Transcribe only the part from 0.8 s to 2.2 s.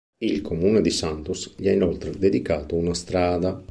di Santos gli ha, inoltre,